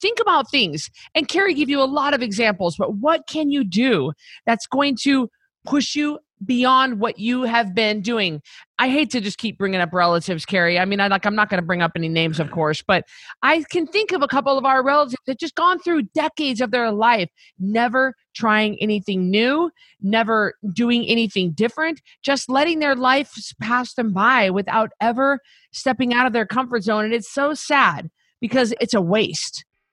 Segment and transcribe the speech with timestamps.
[0.00, 0.90] think about things.
[1.14, 4.12] And Carrie gave you a lot of examples, but what can you do
[4.46, 5.28] that's going to
[5.64, 8.40] push you beyond what you have been doing.
[8.78, 10.78] I hate to just keep bringing up relatives, Carrie.
[10.78, 13.04] I mean, I like I'm not going to bring up any names, of course, but
[13.42, 16.70] I can think of a couple of our relatives that just gone through decades of
[16.70, 17.28] their life,
[17.58, 19.70] never trying anything new,
[20.00, 25.40] never doing anything different, just letting their life pass them by without ever
[25.72, 27.04] stepping out of their comfort zone.
[27.04, 28.10] And it's so sad
[28.40, 29.64] because it's a waste.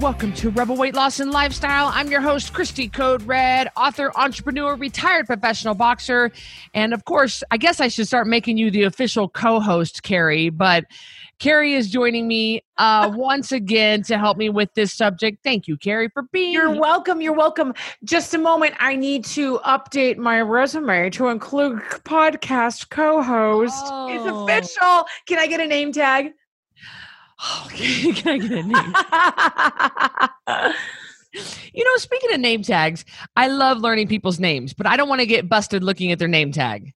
[0.00, 1.90] Welcome to Rebel Weight Loss and Lifestyle.
[1.94, 6.32] I'm your host, Christy Code Red, author, entrepreneur, retired professional boxer.
[6.74, 10.50] And of course, I guess I should start making you the official co host, Carrie.
[10.50, 10.84] But
[11.38, 15.38] Carrie is joining me uh, once again to help me with this subject.
[15.42, 17.22] Thank you, Carrie, for being You're welcome.
[17.22, 17.72] You're welcome.
[18.04, 18.74] Just a moment.
[18.78, 23.82] I need to update my resume to include podcast co host.
[23.86, 24.08] Oh.
[24.10, 25.06] It's official.
[25.24, 26.34] Can I get a name tag?
[27.42, 28.62] Oh, can I get a
[30.62, 30.72] name?
[31.74, 33.04] you know, speaking of name tags,
[33.36, 36.28] I love learning people's names, but I don't want to get busted looking at their
[36.28, 36.92] name tag.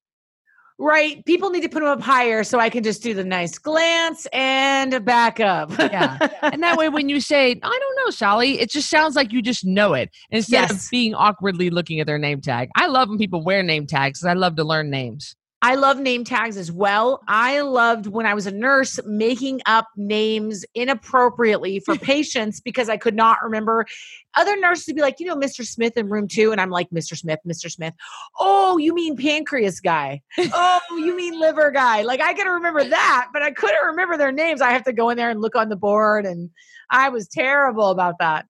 [0.81, 1.23] Right.
[1.25, 4.25] People need to put them up higher so I can just do the nice glance
[4.33, 5.69] and back up.
[5.77, 6.17] yeah.
[6.41, 9.43] And that way, when you say, I don't know, Sally, it just sounds like you
[9.43, 10.85] just know it instead yes.
[10.85, 12.69] of being awkwardly looking at their name tag.
[12.75, 15.35] I love when people wear name tags because I love to learn names.
[15.63, 17.21] I love name tags as well.
[17.27, 22.97] I loved when I was a nurse making up names inappropriately for patients because I
[22.97, 23.85] could not remember.
[24.33, 25.65] Other nurses would be like, you know, Mr.
[25.65, 26.51] Smith in room two.
[26.51, 27.15] And I'm like, Mr.
[27.15, 27.69] Smith, Mr.
[27.69, 27.93] Smith.
[28.39, 30.21] Oh, you mean pancreas guy.
[30.37, 32.01] oh, you mean liver guy.
[32.01, 34.61] Like I could remember that, but I couldn't remember their names.
[34.61, 36.25] I have to go in there and look on the board.
[36.25, 36.49] And
[36.89, 38.45] I was terrible about that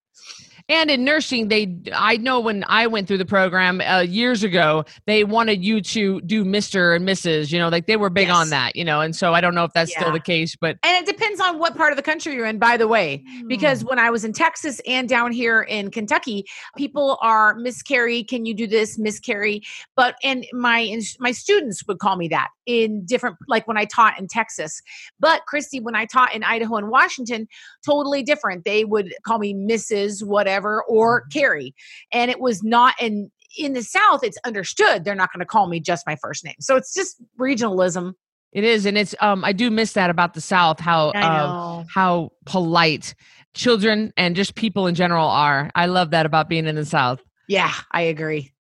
[0.72, 4.84] and in nursing they i know when i went through the program uh, years ago
[5.06, 8.38] they wanted you to do mr and mrs you know like they were big yes.
[8.38, 10.00] on that you know and so i don't know if that's yeah.
[10.00, 12.58] still the case but and it depends on what part of the country you're in
[12.58, 13.90] by the way because mm.
[13.90, 16.46] when i was in texas and down here in kentucky
[16.78, 19.62] people are miss carrie can you do this miss carrie
[19.96, 24.18] but and my my students would call me that in different like when i taught
[24.18, 24.82] in texas
[25.20, 27.48] but christy when i taught in idaho and washington
[27.86, 31.40] totally different they would call me mrs whatever whatever or mm-hmm.
[31.40, 31.76] Carrie.
[32.12, 35.68] And it was not in in the South, it's understood they're not going to call
[35.68, 36.56] me just my first name.
[36.62, 38.14] So it's just regionalism.
[38.54, 42.32] It is, and it's um I do miss that about the South, how um, how
[42.46, 43.14] polite
[43.54, 45.70] children and just people in general are.
[45.76, 47.22] I love that about being in the South.
[47.48, 48.52] Yeah, I agree.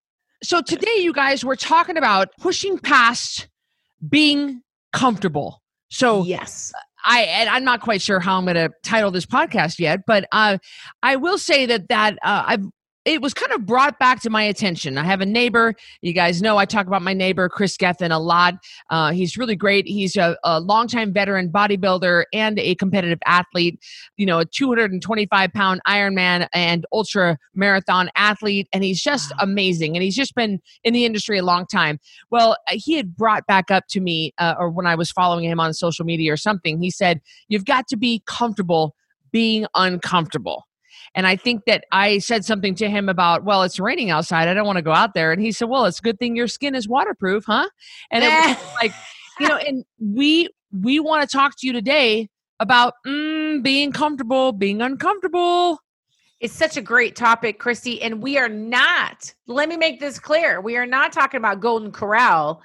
[0.43, 3.47] So today, you guys, we're talking about pushing past
[4.07, 5.61] being comfortable.
[5.89, 6.73] So yes,
[7.05, 10.25] I and I'm not quite sure how I'm going to title this podcast yet, but
[10.31, 10.57] uh,
[11.01, 12.65] I will say that that uh, I've
[13.03, 14.97] it was kind of brought back to my attention.
[14.97, 15.73] I have a neighbor.
[16.01, 18.55] You guys know I talk about my neighbor, Chris Gethin, a lot.
[18.91, 19.87] Uh, he's really great.
[19.87, 23.79] He's a, a longtime veteran bodybuilder and a competitive athlete,
[24.17, 28.67] you know, a 225 pound Ironman and ultra marathon athlete.
[28.71, 29.95] And he's just amazing.
[29.95, 31.99] And he's just been in the industry a long time.
[32.29, 35.45] Well, uh, he had brought back up to me, uh, or when I was following
[35.45, 38.95] him on social media or something, he said, You've got to be comfortable
[39.31, 40.67] being uncomfortable.
[41.15, 44.47] And I think that I said something to him about, well, it's raining outside.
[44.47, 45.31] I don't want to go out there.
[45.31, 47.67] And he said, well, it's a good thing your skin is waterproof, huh?
[48.11, 48.93] And it was like,
[49.39, 52.29] you know, and we we want to talk to you today
[52.59, 55.79] about mm, being comfortable, being uncomfortable.
[56.39, 58.01] It's such a great topic, Christy.
[58.01, 60.59] And we are not, let me make this clear.
[60.61, 62.61] We are not talking about Golden Corral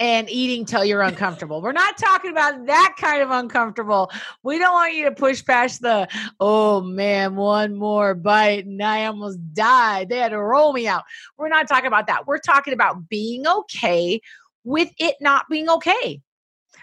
[0.00, 1.62] and eating till you're uncomfortable.
[1.62, 4.10] We're not talking about that kind of uncomfortable.
[4.42, 6.08] We don't want you to push past the,
[6.40, 10.08] oh man, one more bite and I almost died.
[10.08, 11.04] They had to roll me out.
[11.38, 12.26] We're not talking about that.
[12.26, 14.20] We're talking about being okay
[14.64, 16.20] with it not being okay.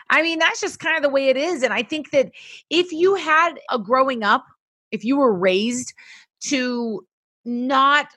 [0.10, 1.64] I mean, that's just kind of the way it is.
[1.64, 2.32] And I think that
[2.70, 4.46] if you had a growing up,
[4.92, 5.94] if you were raised
[6.42, 7.06] to
[7.46, 8.08] not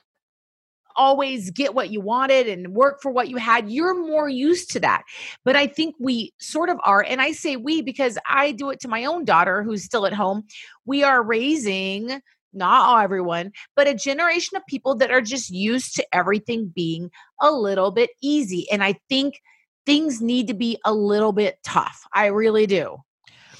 [0.95, 3.69] always get what you wanted and work for what you had.
[3.69, 5.03] You're more used to that.
[5.43, 7.03] But I think we sort of are.
[7.03, 10.13] And I say we because I do it to my own daughter who's still at
[10.13, 10.43] home.
[10.85, 12.21] We are raising
[12.55, 17.11] not all everyone, but a generation of people that are just used to everything being
[17.41, 18.65] a little bit easy.
[18.71, 19.41] And I think
[19.85, 22.01] things need to be a little bit tough.
[22.13, 22.97] I really do.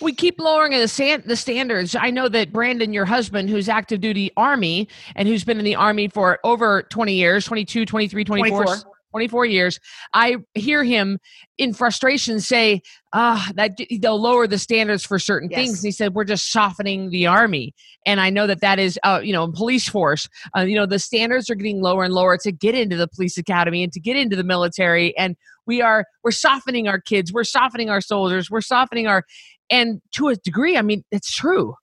[0.01, 1.95] We keep lowering the, stand, the standards.
[1.95, 5.75] I know that Brandon, your husband, who's active duty Army and who's been in the
[5.75, 8.63] Army for over 20 years 22, 23, 24.
[8.63, 8.91] 24.
[9.15, 9.79] 24 years,
[10.13, 11.19] I hear him
[11.57, 12.81] in frustration say,
[13.13, 15.57] ah, that they'll lower the standards for certain yes.
[15.57, 15.79] things.
[15.79, 17.73] And he said, we're just softening the army.
[18.05, 20.27] And I know that that is, uh, you know, police force,
[20.57, 23.37] uh, you know, the standards are getting lower and lower to get into the police
[23.37, 25.17] academy and to get into the military.
[25.17, 29.23] And we are, we're softening our kids, we're softening our soldiers, we're softening our,
[29.69, 31.75] and to a degree, I mean, it's true.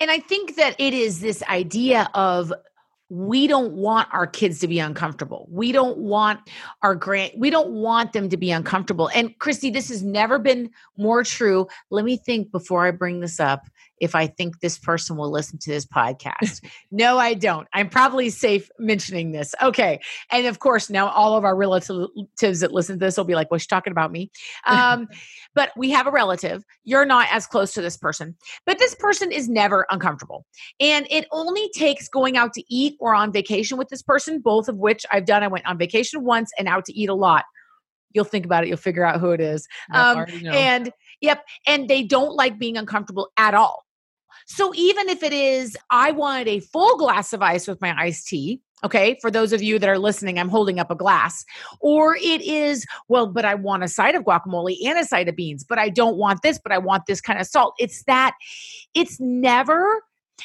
[0.00, 2.52] And I think that it is this idea of
[3.08, 5.46] we don't want our kids to be uncomfortable.
[5.48, 6.40] We don't want
[6.82, 9.10] our grant, we don't want them to be uncomfortable.
[9.14, 11.68] And Christy, this has never been more true.
[11.90, 13.62] Let me think before I bring this up
[14.00, 16.64] if I think this person will listen to this podcast.
[16.90, 17.66] no, I don't.
[17.72, 19.54] I'm probably safe mentioning this.
[19.62, 20.00] Okay.
[20.30, 23.50] And of course, now all of our relatives that listen to this will be like,
[23.50, 24.30] well, she's talking about me.
[24.66, 25.08] Um,
[25.54, 26.64] but we have a relative.
[26.84, 30.46] You're not as close to this person, but this person is never uncomfortable.
[30.80, 34.68] And it only takes going out to eat or on vacation with this person, both
[34.68, 35.42] of which I've done.
[35.42, 37.44] I went on vacation once and out to eat a lot.
[38.12, 39.66] You'll think about it, you'll figure out who it is.
[39.92, 40.90] Um, and
[41.20, 41.44] Yep.
[41.66, 43.85] And they don't like being uncomfortable at all.
[44.46, 48.28] So even if it is, I wanted a full glass of ice with my iced
[48.28, 48.60] tea.
[48.84, 51.44] Okay, for those of you that are listening, I'm holding up a glass.
[51.80, 55.36] Or it is, well, but I want a side of guacamole and a side of
[55.36, 57.74] beans, but I don't want this, but I want this kind of salt.
[57.78, 58.34] It's that,
[58.94, 60.02] it's never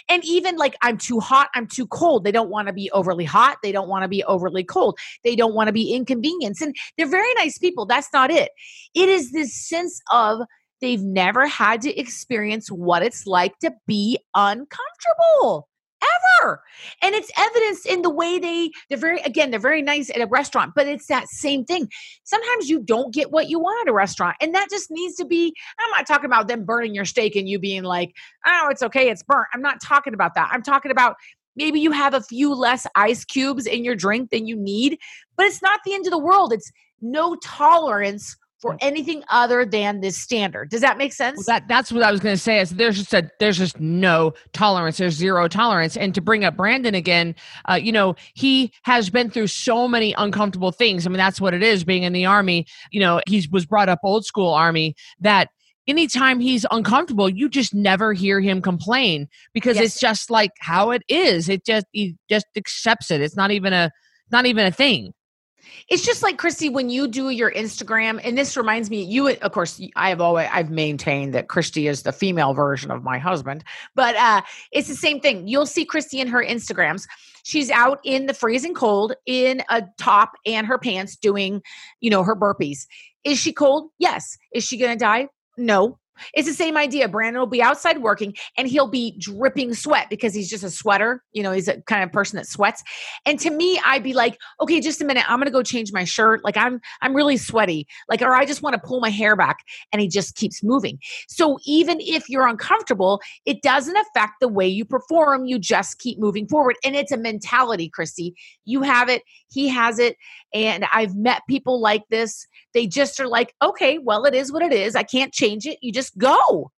[0.09, 2.23] and even like I'm too hot, I'm too cold.
[2.23, 3.57] They don't want to be overly hot.
[3.63, 4.97] They don't want to be overly cold.
[5.23, 6.61] They don't want to be inconvenienced.
[6.61, 7.85] And they're very nice people.
[7.85, 8.51] That's not it.
[8.95, 10.41] It is this sense of
[10.81, 15.69] They've never had to experience what it's like to be uncomfortable
[16.01, 16.61] ever.
[17.01, 20.25] And it's evidenced in the way they, they're very, again, they're very nice at a
[20.25, 21.87] restaurant, but it's that same thing.
[22.23, 24.35] Sometimes you don't get what you want at a restaurant.
[24.41, 27.47] And that just needs to be, I'm not talking about them burning your steak and
[27.47, 29.47] you being like, oh, it's okay, it's burnt.
[29.53, 30.49] I'm not talking about that.
[30.51, 31.15] I'm talking about
[31.55, 34.97] maybe you have a few less ice cubes in your drink than you need,
[35.37, 36.53] but it's not the end of the world.
[36.53, 40.69] It's no tolerance for anything other than this standard.
[40.69, 41.37] Does that make sense?
[41.37, 42.59] Well, that that's what I was going to say.
[42.59, 44.97] Is there's just a there's just no tolerance.
[44.97, 45.97] There's zero tolerance.
[45.97, 47.35] And to bring up Brandon again,
[47.69, 51.05] uh, you know, he has been through so many uncomfortable things.
[51.05, 52.65] I mean, that's what it is being in the army.
[52.91, 55.49] You know, he was brought up old school army that
[55.87, 59.85] anytime he's uncomfortable, you just never hear him complain because yes.
[59.85, 61.49] it's just like how it is.
[61.49, 63.21] It just he just accepts it.
[63.21, 63.91] It's not even a
[64.31, 65.13] not even a thing.
[65.89, 69.51] It's just like Christy, when you do your Instagram, and this reminds me, you of
[69.51, 73.63] course, I have always I've maintained that Christy is the female version of my husband,
[73.95, 74.41] but uh,
[74.71, 75.47] it's the same thing.
[75.47, 77.07] You'll see Christy in her Instagrams.
[77.43, 81.61] She's out in the freezing cold in a top and her pants doing,
[81.99, 82.85] you know, her burpees.
[83.23, 83.89] Is she cold?
[83.99, 84.37] Yes.
[84.53, 85.27] Is she going to die?
[85.57, 85.97] No.
[86.33, 87.07] It's the same idea.
[87.07, 91.23] Brandon will be outside working and he'll be dripping sweat because he's just a sweater.
[91.31, 92.83] You know, he's a kind of person that sweats.
[93.25, 95.29] And to me, I'd be like, okay, just a minute.
[95.29, 96.43] I'm gonna go change my shirt.
[96.43, 97.87] Like I'm I'm really sweaty.
[98.09, 99.59] Like, or I just want to pull my hair back.
[99.91, 100.99] And he just keeps moving.
[101.27, 105.45] So even if you're uncomfortable, it doesn't affect the way you perform.
[105.45, 106.75] You just keep moving forward.
[106.83, 108.35] And it's a mentality, Christy.
[108.65, 110.17] You have it, he has it.
[110.53, 112.45] And I've met people like this.
[112.73, 114.95] They just are like, okay, well, it is what it is.
[114.95, 115.77] I can't change it.
[115.81, 116.71] You just go.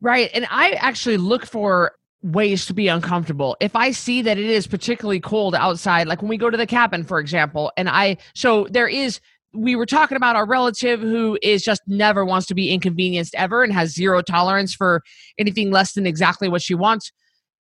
[0.00, 0.30] Right.
[0.34, 3.56] And I actually look for ways to be uncomfortable.
[3.60, 6.66] If I see that it is particularly cold outside, like when we go to the
[6.66, 9.20] cabin, for example, and I, so there is,
[9.54, 13.62] we were talking about our relative who is just never wants to be inconvenienced ever
[13.62, 15.02] and has zero tolerance for
[15.38, 17.10] anything less than exactly what she wants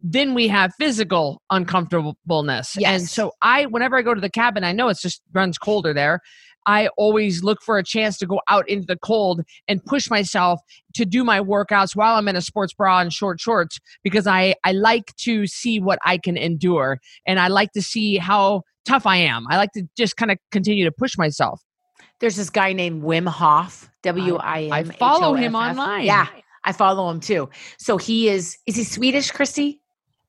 [0.04, 2.76] then we have physical uncomfortableness.
[2.78, 3.02] Yes.
[3.02, 5.94] And so I whenever I go to the cabin, I know it's just runs colder
[5.94, 6.22] there.
[6.66, 10.60] I always look for a chance to go out into the cold and push myself
[10.96, 14.56] to do my workouts while I'm in a sports bra and short shorts because I
[14.64, 19.06] I like to see what I can endure and I like to see how tough
[19.06, 19.46] I am.
[19.50, 21.62] I like to just kind of continue to push myself.
[22.20, 24.74] There's this guy named Wim Hof, W I M.
[24.74, 26.06] I follow him online.
[26.06, 26.28] Yeah,
[26.64, 27.50] I follow him too.
[27.78, 29.82] So he is is he Swedish, Christy?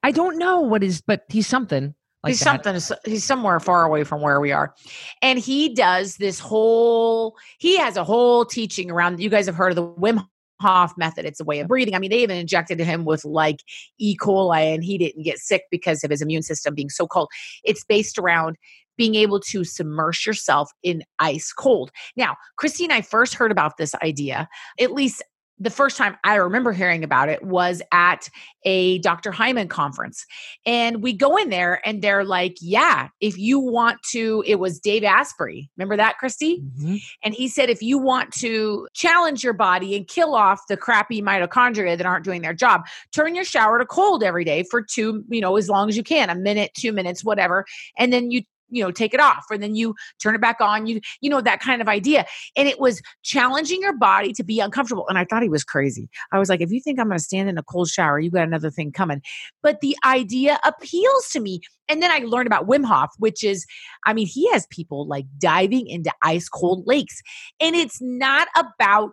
[0.03, 1.95] I don't know what is, but he's something.
[2.23, 2.65] Like he's that.
[2.65, 2.99] something.
[3.05, 4.75] He's somewhere far away from where we are,
[5.23, 7.37] and he does this whole.
[7.59, 9.19] He has a whole teaching around.
[9.19, 10.25] You guys have heard of the Wim
[10.61, 11.25] Hof method.
[11.25, 11.97] It's a way of breathing.
[11.97, 13.65] I mean, they even injected him with like
[13.99, 14.17] E.
[14.17, 17.29] coli, and he didn't get sick because of his immune system being so cold.
[17.65, 18.57] It's based around
[18.97, 21.91] being able to submerge yourself in ice cold.
[22.17, 24.49] Now, Christy and I first heard about this idea,
[24.79, 25.23] at least
[25.63, 28.29] the first time I remember hearing about it was at
[28.65, 29.31] a Dr.
[29.31, 30.27] Hyman conference.
[30.67, 34.81] And we go in there and they're like, yeah, if you want to, it was
[34.81, 35.71] Dave Asprey.
[35.77, 36.61] Remember that, Christy?
[36.61, 36.97] Mm-hmm.
[37.23, 41.23] And he said, if you want to challenge your body and kill off the crappy
[41.23, 45.25] mitochondria that aren't doing their job, turn your shower to cold every day for two,
[45.29, 47.65] you know, as long as you can, a minute, two minutes, whatever.
[47.97, 50.87] And then you you know take it off or then you turn it back on
[50.87, 52.27] you you know that kind of idea.
[52.57, 56.09] And it was challenging your body to be uncomfortable and i thought he was crazy.
[56.33, 58.31] I was like if you think i'm going to stand in a cold shower you
[58.31, 59.23] got another thing coming.
[59.63, 61.61] But the idea appeals to me.
[61.89, 63.67] And then i learned about wim hof which is
[64.07, 67.21] i mean he has people like diving into ice cold lakes.
[67.61, 69.13] And it's not about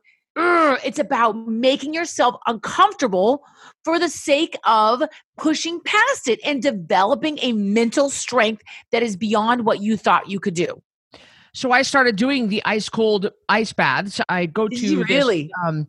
[0.83, 3.43] it's about making yourself uncomfortable
[3.83, 5.03] for the sake of
[5.37, 10.39] pushing past it and developing a mental strength that is beyond what you thought you
[10.39, 10.81] could do.
[11.53, 14.21] So I started doing the ice cold ice baths.
[14.29, 15.87] I go to really this, um,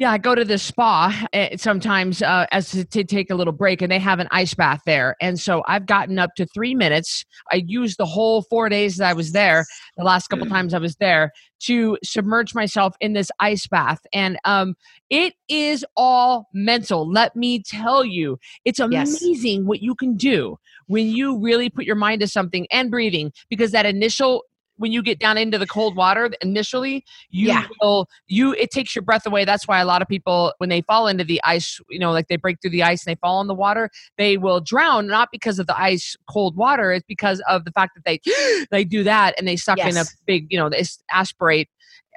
[0.00, 3.52] yeah, I go to the spa eh, sometimes uh, as to, to, take a little
[3.52, 5.14] break, and they have an ice bath there.
[5.20, 7.26] And so I've gotten up to three minutes.
[7.52, 9.66] I used the whole four days that I was there,
[9.98, 10.50] the last couple mm.
[10.50, 11.32] times I was there,
[11.64, 13.98] to submerge myself in this ice bath.
[14.10, 14.74] And um,
[15.10, 17.06] it is all mental.
[17.06, 19.66] Let me tell you, it's amazing yes.
[19.66, 23.72] what you can do when you really put your mind to something and breathing because
[23.72, 24.44] that initial
[24.80, 27.66] when you get down into the cold water initially you yeah.
[27.80, 30.80] will you it takes your breath away that's why a lot of people when they
[30.82, 33.40] fall into the ice you know like they break through the ice and they fall
[33.42, 37.42] in the water they will drown not because of the ice cold water it's because
[37.46, 39.94] of the fact that they they do that and they suck yes.
[39.94, 41.68] in a big you know they aspirate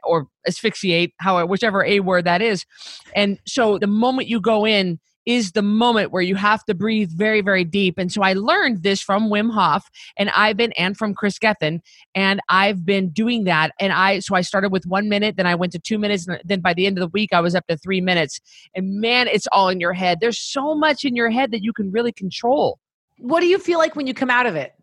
[0.05, 2.65] or asphyxiate how whichever a word that is
[3.13, 7.12] and so the moment you go in is the moment where you have to breathe
[7.12, 7.98] very, very deep.
[7.98, 11.82] And so I learned this from Wim Hof and I've been, and from Chris Gethin,
[12.13, 13.72] and I've been doing that.
[13.80, 16.39] And I, so I started with one minute, then I went to two minutes, and
[16.44, 18.39] then by the end of the week, I was up to three minutes.
[18.75, 20.20] And man, it's all in your head.
[20.20, 22.80] There's so much in your head that you can really control.
[23.20, 24.74] What do you feel like when you come out of it?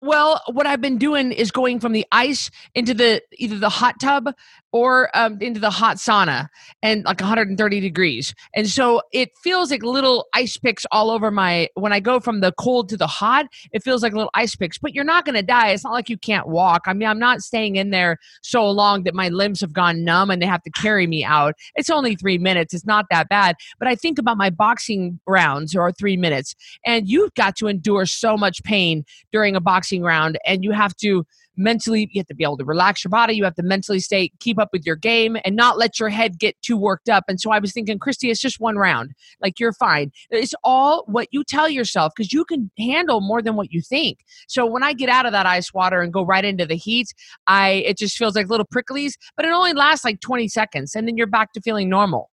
[0.00, 3.98] Well, what I've been doing is going from the ice into the either the hot
[4.00, 4.32] tub
[4.72, 6.48] or um, into the hot sauna
[6.82, 8.34] and like 130 degrees.
[8.54, 12.40] And so it feels like little ice picks all over my when I go from
[12.40, 14.78] the cold to the hot, it feels like little ice picks.
[14.78, 15.70] But you're not going to die.
[15.70, 16.82] It's not like you can't walk.
[16.86, 20.30] I mean, I'm not staying in there so long that my limbs have gone numb
[20.30, 21.54] and they have to carry me out.
[21.74, 22.74] It's only 3 minutes.
[22.74, 23.56] It's not that bad.
[23.78, 28.06] But I think about my boxing rounds or 3 minutes and you've got to endure
[28.06, 31.24] so much pain during a boxing round and you have to
[31.58, 34.30] mentally you have to be able to relax your body you have to mentally stay
[34.40, 37.24] keep up with your game and not let your head get too worked up.
[37.28, 39.12] And so i was thinking christy it's just one round.
[39.40, 40.10] Like you're fine.
[40.30, 44.18] It's all what you tell yourself because you can handle more than what you think.
[44.48, 47.08] So when i get out of that ice water and go right into the heat
[47.46, 51.06] i it just feels like little pricklies but it only lasts like 20 seconds and
[51.06, 52.30] then you're back to feeling normal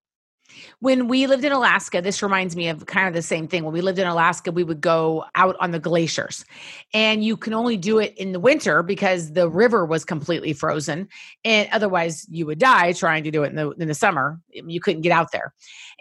[0.79, 3.63] when we lived in Alaska, this reminds me of kind of the same thing.
[3.63, 6.45] When we lived in Alaska, we would go out on the glaciers,
[6.93, 11.07] and you can only do it in the winter because the river was completely frozen,
[11.43, 14.39] and otherwise you would die trying to do it in the in the summer.
[14.59, 15.53] Um, you couldn't get out there,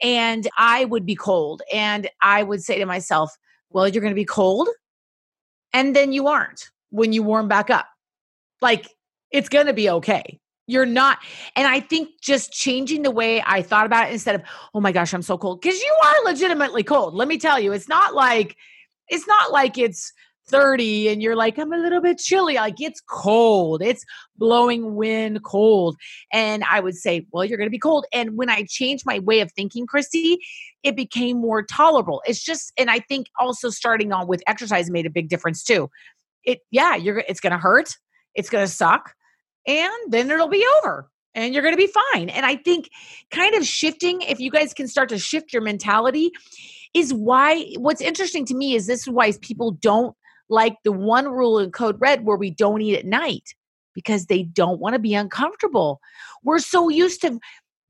[0.02, 3.36] and I would be cold, and I would say to myself,
[3.70, 4.68] "Well, you're going to be cold,
[5.72, 7.86] and then you aren't when you warm back up.
[8.60, 8.88] Like
[9.30, 11.18] it's going to be okay." You're not.
[11.56, 14.42] And I think just changing the way I thought about it instead of,
[14.74, 15.60] oh my gosh, I'm so cold.
[15.60, 17.14] Because you are legitimately cold.
[17.14, 18.56] Let me tell you, it's not like
[19.08, 20.12] it's not like it's
[20.48, 22.54] 30 and you're like, I'm a little bit chilly.
[22.54, 23.82] Like it's cold.
[23.82, 24.04] It's
[24.36, 25.96] blowing wind cold.
[26.32, 28.06] And I would say, Well, you're gonna be cold.
[28.12, 30.38] And when I changed my way of thinking, Christy,
[30.82, 32.22] it became more tolerable.
[32.26, 35.90] It's just, and I think also starting on with exercise made a big difference too.
[36.42, 37.96] It yeah, you're it's gonna hurt,
[38.34, 39.14] it's gonna suck
[39.66, 42.28] and then it'll be over and you're going to be fine.
[42.28, 42.90] And I think
[43.30, 46.30] kind of shifting, if you guys can start to shift your mentality,
[46.94, 50.16] is why what's interesting to me is this is why people don't
[50.48, 53.54] like the one rule in Code Red where we don't eat at night
[53.94, 56.00] because they don't want to be uncomfortable.
[56.42, 57.38] We're so used to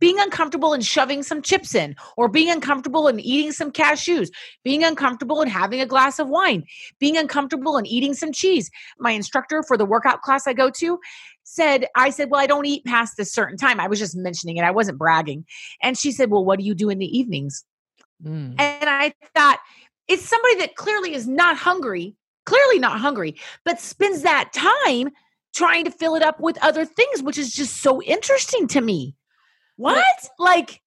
[0.04, 4.28] being uncomfortable and shoving some chips in, or being uncomfortable and eating some cashews,
[4.62, 6.62] being uncomfortable and having a glass of wine,
[7.00, 8.70] being uncomfortable and eating some cheese.
[8.98, 10.98] My instructor for the workout class I go to
[11.44, 13.80] said, I said, Well, I don't eat past this certain time.
[13.80, 15.46] I was just mentioning it, I wasn't bragging.
[15.80, 17.64] And she said, Well, what do you do in the evenings?
[18.22, 18.60] Mm.
[18.60, 19.58] And I thought,
[20.06, 25.08] it's somebody that clearly is not hungry, clearly not hungry, but spends that time
[25.54, 29.16] trying to fill it up with other things, which is just so interesting to me.
[29.76, 30.04] What?
[30.38, 30.80] Like,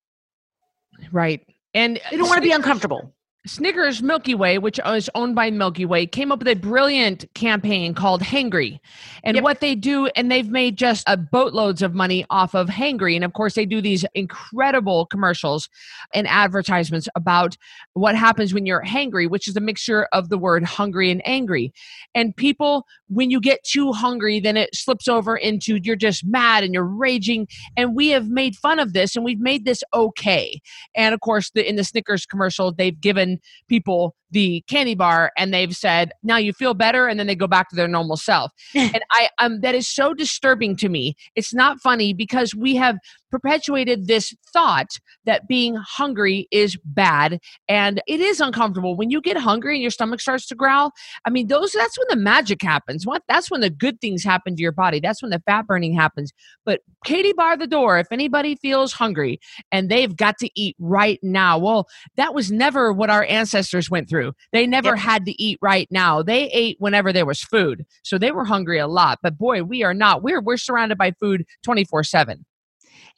[1.11, 1.45] right.
[1.73, 3.13] And they don't want to be uncomfortable.
[3.47, 7.93] Snickers Milky Way, which is owned by Milky Way, came up with a brilliant campaign
[7.93, 8.79] called Hangry.
[9.23, 9.43] And Yep.
[9.43, 13.15] what they do, and they've made just a boatloads of money off of Hangry.
[13.15, 15.69] And of course, they do these incredible commercials
[16.13, 17.57] and advertisements about
[17.93, 21.73] what happens when you're hangry, which is a mixture of the word hungry and angry.
[22.13, 26.63] And people, when you get too hungry, then it slips over into you're just mad
[26.63, 27.47] and you're raging.
[27.77, 30.59] And we have made fun of this and we've made this okay.
[30.95, 33.36] And of course, the, in the Snickers commercial, they've given
[33.67, 37.07] people the candy bar and they've said, now you feel better.
[37.07, 38.51] And then they go back to their normal self.
[38.75, 41.15] and I, um, that is so disturbing to me.
[41.35, 42.97] It's not funny because we have
[43.29, 44.87] perpetuated this thought
[45.25, 49.91] that being hungry is bad and it is uncomfortable when you get hungry and your
[49.91, 50.91] stomach starts to growl
[51.25, 54.55] i mean those that's when the magic happens what that's when the good things happen
[54.55, 56.31] to your body that's when the fat burning happens
[56.65, 59.39] but katie bar the door if anybody feels hungry
[59.71, 64.09] and they've got to eat right now well that was never what our ancestors went
[64.09, 64.16] through
[64.51, 64.99] they never Yep.
[64.99, 68.79] had to eat right now they ate whenever there was food so they were hungry
[68.79, 72.45] a lot but boy we are not we're we're surrounded by food 24 7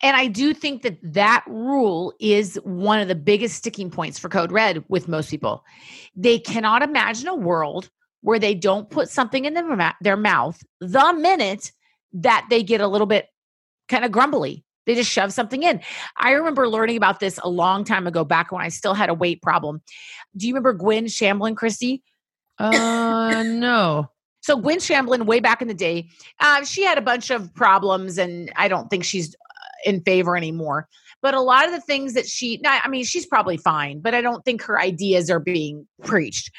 [0.01, 4.29] And I do think that that rule is one of the biggest sticking points for
[4.29, 5.63] Code Red with most people.
[6.15, 7.89] They cannot imagine a world
[8.22, 11.72] where they don't put something in their, ma- their mouth the minute
[12.13, 13.27] that they get a little bit
[13.89, 14.63] kind of grumbly.
[14.89, 15.81] They just shove something in.
[16.17, 19.13] I remember learning about this a long time ago, back when I still had a
[19.13, 19.84] weight problem.
[20.36, 22.01] Do you remember Gwen Shamblin, Christy?
[22.58, 24.10] uh no
[24.41, 28.17] So Gwen Shamblin, way back in the day, uh, she had a bunch of problems,
[28.17, 30.88] and I don't think she's uh, in favor anymore.
[31.22, 34.22] But a lot of the things that she, I mean, she's probably fine, but I
[34.22, 36.50] don't think her ideas are being preached.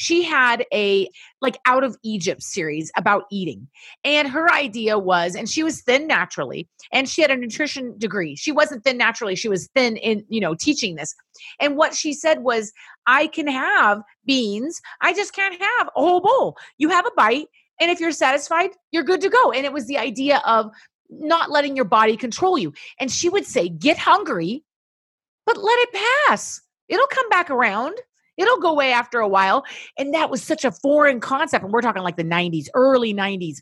[0.00, 1.10] She had a
[1.42, 3.68] like out of Egypt series about eating.
[4.02, 8.34] And her idea was, and she was thin naturally, and she had a nutrition degree.
[8.34, 11.14] She wasn't thin naturally, she was thin in, you know, teaching this.
[11.60, 12.72] And what she said was,
[13.06, 16.56] I can have beans, I just can't have a whole bowl.
[16.78, 19.52] You have a bite, and if you're satisfied, you're good to go.
[19.52, 20.70] And it was the idea of
[21.10, 22.72] not letting your body control you.
[22.98, 24.64] And she would say, get hungry,
[25.44, 26.62] but let it pass.
[26.88, 27.98] It'll come back around.
[28.40, 29.64] It'll go away after a while.
[29.98, 31.64] And that was such a foreign concept.
[31.64, 33.58] And we're talking like the 90s, early 90s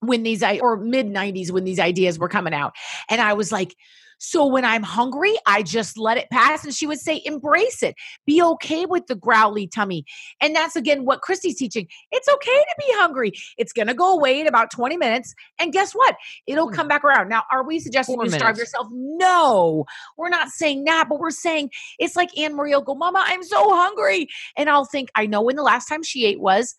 [0.00, 2.74] when these i or mid 90s when these ideas were coming out
[3.08, 3.74] and i was like
[4.18, 6.64] so when i'm hungry i just let it pass.
[6.64, 7.94] And she would say embrace it.
[8.26, 10.04] Be okay with the growly tummy.
[10.40, 11.86] And that's again what christy's teaching.
[12.10, 13.32] It's okay to be hungry.
[13.58, 16.16] It's going to go away in about 20 minutes and guess what?
[16.46, 16.74] It'll Hmm.
[16.74, 17.28] come back around.
[17.28, 18.86] Now are we suggesting Four you starve yourself?
[18.92, 19.84] No.
[20.16, 23.42] We're not saying that but we're saying it's like anne marie will go mama i'm
[23.42, 24.28] so hungry.
[24.56, 26.76] And i'll think i know when the last time she ate was.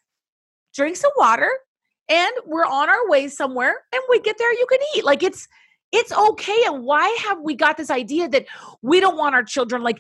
[0.73, 1.49] Drink some water
[2.09, 5.05] and we're on our way somewhere and we get there you can eat.
[5.05, 5.47] Like it's
[5.91, 8.45] it's okay and why have we got this idea that
[8.81, 9.99] we don't want our children like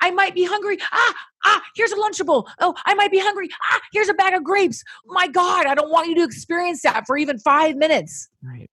[0.00, 3.80] i might be hungry ah ah here's a lunchable oh i might be hungry ah
[3.92, 7.16] here's a bag of grapes my god i don't want you to experience that for
[7.16, 8.70] even five minutes Right.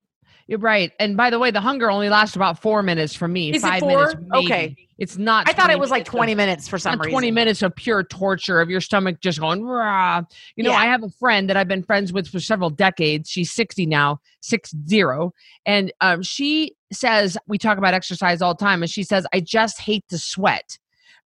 [0.48, 0.92] You're right.
[1.00, 3.52] And by the way, the hunger only lasts about four minutes for me.
[3.54, 4.16] Is Five minutes.
[4.20, 4.46] maybe.
[4.46, 4.76] Okay.
[5.00, 5.50] It's not.
[5.50, 7.76] i thought it was like minutes of- 20 minutes for some reason 20 minutes of
[7.76, 10.22] pure torture of your stomach just going rah.
[10.56, 10.78] you know Yeah.
[10.78, 14.20] i have a friend that i've been friends with for several decades she's 60 now
[14.42, 15.34] six zero
[15.66, 19.40] and um, she says we talk about exercise all the time and she says i
[19.40, 20.78] just hate to sweat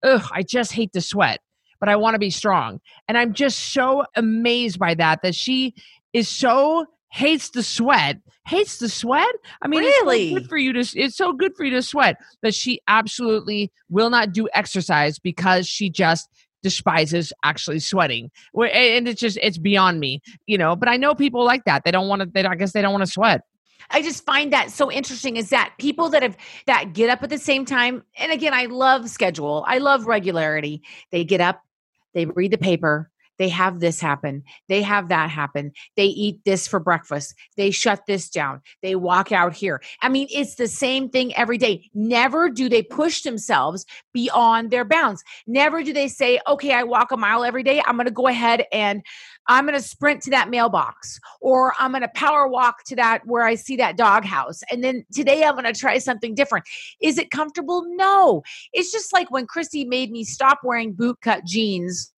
[0.02, 1.40] ugh i just hate to sweat
[1.78, 5.74] but i want to be strong and i'm just so amazed by that that she
[6.14, 10.34] is so hates the sweat hates the sweat i mean it's so Really?
[10.34, 14.10] good for you to it's so good for you to sweat that she absolutely will
[14.10, 16.28] not do exercise because she just
[16.62, 21.44] despises actually sweating and it's just it's beyond me you know but i know people
[21.44, 23.42] like that they don't want to they i guess they don't want to sweat
[23.90, 27.30] I just find that so interesting is that people that have that get up at
[27.30, 29.64] the same time and again I love schedule.
[29.66, 30.82] I love regularity.
[31.10, 31.62] They get up,
[32.12, 35.72] they read the paper, they have this happen, they have that happen.
[35.96, 37.34] They eat this for breakfast.
[37.56, 38.62] They shut this down.
[38.82, 39.80] They walk out here.
[40.02, 41.88] I mean, it's the same thing every day.
[41.94, 45.22] Never do they push themselves beyond their bounds.
[45.46, 47.82] Never do they say, "Okay, I walk a mile every day.
[47.86, 49.02] I'm going to go ahead and
[49.48, 53.26] I'm going to sprint to that mailbox or I'm going to power walk to that
[53.26, 54.60] where I see that doghouse.
[54.70, 56.66] And then today I'm going to try something different.
[57.00, 57.84] Is it comfortable?
[57.96, 58.42] No.
[58.72, 62.12] It's just like when Christy made me stop wearing boot cut jeans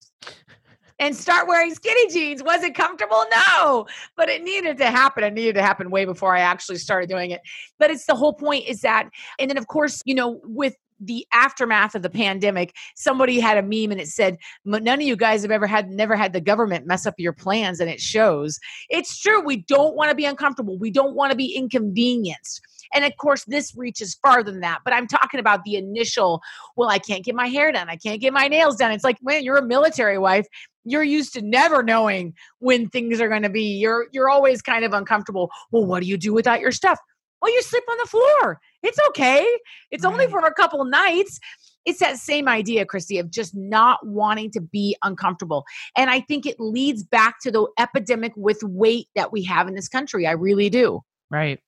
[1.01, 2.43] and start wearing skinny jeans.
[2.43, 3.25] Was it comfortable?
[3.31, 3.87] No.
[4.15, 5.23] But it needed to happen.
[5.23, 7.41] It needed to happen way before I actually started doing it.
[7.79, 9.09] But it's the whole point is that,
[9.39, 13.63] and then of course, you know, with the aftermath of the pandemic, somebody had a
[13.63, 16.85] meme and it said, none of you guys have ever had, never had the government
[16.85, 17.79] mess up your plans.
[17.79, 18.59] And it shows.
[18.87, 19.41] It's true.
[19.41, 20.77] We don't want to be uncomfortable.
[20.77, 22.61] We don't want to be inconvenienced.
[22.93, 24.79] And of course, this reaches farther than that.
[24.83, 26.41] But I'm talking about the initial,
[26.75, 27.89] well, I can't get my hair done.
[27.89, 28.91] I can't get my nails done.
[28.91, 30.45] It's like, man, you're a military wife.
[30.83, 33.77] You're used to never knowing when things are going to be.
[33.77, 35.49] You're you're always kind of uncomfortable.
[35.71, 36.99] Well, what do you do without your stuff?
[37.41, 38.59] Well, you sleep on the floor.
[38.83, 39.45] It's okay.
[39.89, 40.11] It's right.
[40.11, 41.39] only for a couple nights
[41.85, 45.65] it's that same idea, Christy, of just not wanting to be uncomfortable.
[45.97, 49.75] And I think it leads back to the epidemic with weight that we have in
[49.75, 50.27] this country.
[50.27, 51.01] I really do.
[51.29, 51.59] Right.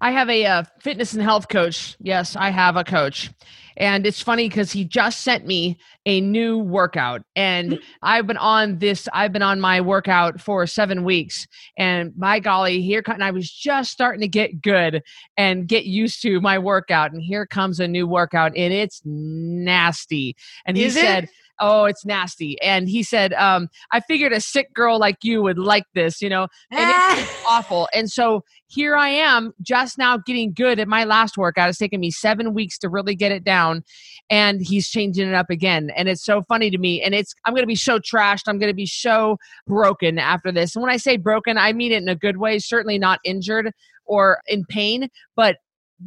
[0.00, 1.96] I have a uh, fitness and health coach.
[2.00, 3.30] Yes, I have a coach.
[3.78, 7.22] And it's funny because he just sent me a new workout.
[7.34, 7.78] And mm.
[8.02, 11.46] I've been on this, I've been on my workout for seven weeks.
[11.76, 15.02] And by golly, here and I was just starting to get good
[15.36, 17.12] and get used to my workout.
[17.12, 20.36] And here comes a new workout, and it's nasty.
[20.64, 21.30] And he Is said, it?
[21.60, 22.60] Oh it's nasty.
[22.60, 26.28] And he said um, i figured a sick girl like you would like this you
[26.28, 27.88] know and it's awful.
[27.92, 31.68] And so here i am just now getting good at my last workout.
[31.68, 33.84] It's taken me seven weeks to really get it down
[34.30, 35.90] and he's changing it up again.
[35.96, 38.44] And it's so funny to me and it's i'm gonna be so trashed.
[38.46, 40.74] I'm gonna be so broken after this.
[40.74, 43.72] And when i say broken i mean it in a good way certainly not injured
[44.06, 45.56] or in pain but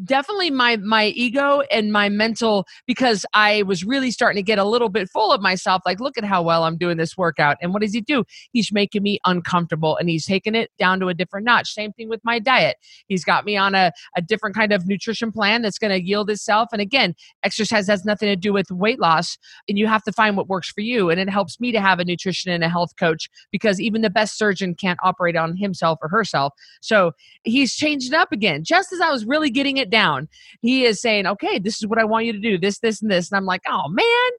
[0.03, 4.63] definitely my my ego and my mental because I was really starting to get a
[4.63, 7.57] little bit full of myself like look at how well I'm doing this workout.
[7.61, 8.23] And what does he do?
[8.51, 11.73] He's making me uncomfortable and he's taking it down to a different notch.
[11.73, 12.77] Same thing with my diet.
[13.07, 16.29] He's got me on a, a different kind of nutrition plan that's going to yield
[16.29, 16.69] itself.
[16.71, 20.37] And again exercise has nothing to do with weight loss and you have to find
[20.37, 21.09] what works for you.
[21.09, 24.09] And it helps me to have a nutrition and a health coach because even the
[24.09, 26.53] best surgeon can't operate on himself or herself.
[26.81, 28.63] So he's changed up again.
[28.63, 30.27] Just as I was really getting it down.
[30.61, 33.09] He is saying, okay, this is what I want you to do, this, this, and
[33.09, 33.31] this.
[33.31, 34.31] And I'm like, oh man.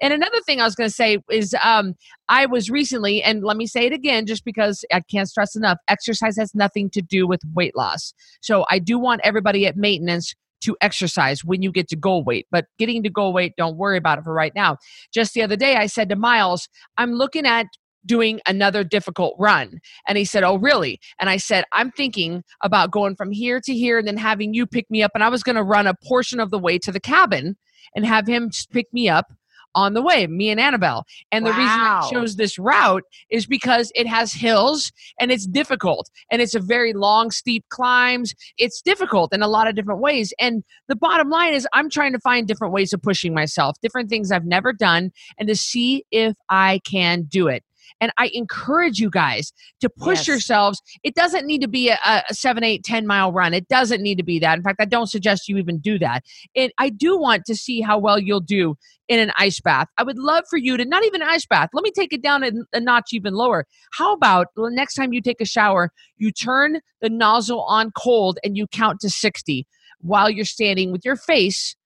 [0.00, 1.94] And another thing I was going to say is um,
[2.28, 5.78] I was recently, and let me say it again, just because I can't stress enough
[5.88, 8.12] exercise has nothing to do with weight loss.
[8.40, 12.46] So I do want everybody at maintenance to exercise when you get to goal weight.
[12.50, 14.78] But getting to goal weight, don't worry about it for right now.
[15.12, 17.66] Just the other day, I said to Miles, I'm looking at
[18.04, 19.80] doing another difficult run.
[20.06, 21.00] And he said, Oh, really?
[21.20, 24.66] And I said, I'm thinking about going from here to here and then having you
[24.66, 25.12] pick me up.
[25.14, 27.56] And I was going to run a portion of the way to the cabin
[27.94, 29.32] and have him pick me up
[29.74, 31.04] on the way, me and Annabelle.
[31.30, 36.10] And the reason I chose this route is because it has hills and it's difficult
[36.30, 38.34] and it's a very long, steep climbs.
[38.58, 40.32] It's difficult in a lot of different ways.
[40.38, 44.10] And the bottom line is, I'm trying to find different ways of pushing myself, different
[44.10, 47.64] things I've never done, and to see if I can do it.
[48.00, 50.28] And I encourage you guys to push yes.
[50.28, 50.80] yourselves.
[51.02, 53.54] It doesn't need to be a, a seven, eight, 10 mile run.
[53.54, 54.56] It doesn't need to be that.
[54.56, 56.24] In fact, I don't suggest you even do that.
[56.56, 58.76] And I do want to see how well you'll do
[59.08, 59.88] in an ice bath.
[59.98, 61.70] I would love for you to not even an ice bath.
[61.72, 63.66] Let me take it down a, a notch even lower.
[63.92, 68.38] How about the next time you take a shower, you turn the nozzle on cold
[68.44, 69.66] and you count to 60
[70.00, 71.76] while you're standing with your face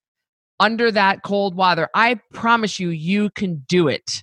[0.60, 1.88] under that cold water.
[1.94, 4.22] I promise you, you can do it.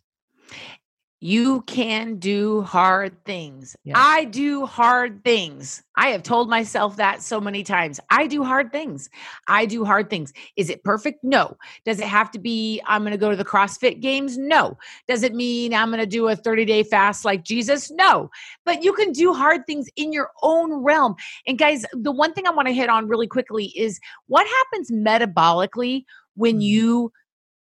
[1.23, 3.77] You can do hard things.
[3.85, 3.95] Yes.
[3.97, 5.81] I do hard things.
[5.95, 8.01] I have told myself that so many times.
[8.09, 9.09] I do hard things.
[9.47, 10.33] I do hard things.
[10.57, 11.23] Is it perfect?
[11.23, 11.55] No.
[11.85, 14.37] Does it have to be, I'm going to go to the CrossFit games?
[14.37, 14.77] No.
[15.07, 17.89] Does it mean I'm going to do a 30 day fast like Jesus?
[17.89, 18.29] No.
[18.65, 21.15] But you can do hard things in your own realm.
[21.47, 24.91] And guys, the one thing I want to hit on really quickly is what happens
[24.91, 26.03] metabolically
[26.35, 26.61] when mm-hmm.
[26.61, 27.13] you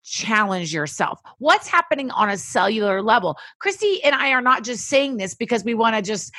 [0.05, 1.21] challenge yourself.
[1.39, 3.37] What's happening on a cellular level?
[3.61, 6.33] Christy and I are not just saying this because we want to just